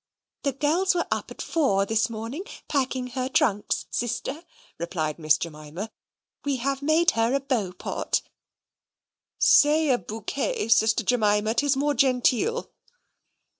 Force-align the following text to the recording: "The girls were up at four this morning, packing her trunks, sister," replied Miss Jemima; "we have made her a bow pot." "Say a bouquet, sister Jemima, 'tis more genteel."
"The 0.41 0.53
girls 0.53 0.95
were 0.95 1.05
up 1.11 1.29
at 1.29 1.43
four 1.43 1.85
this 1.85 2.09
morning, 2.09 2.43
packing 2.67 3.09
her 3.09 3.29
trunks, 3.29 3.85
sister," 3.91 4.43
replied 4.79 5.19
Miss 5.19 5.37
Jemima; 5.37 5.91
"we 6.43 6.55
have 6.55 6.81
made 6.81 7.11
her 7.11 7.35
a 7.35 7.39
bow 7.39 7.71
pot." 7.71 8.23
"Say 9.37 9.89
a 9.91 9.99
bouquet, 9.99 10.69
sister 10.69 11.03
Jemima, 11.03 11.53
'tis 11.53 11.77
more 11.77 11.93
genteel." 11.93 12.71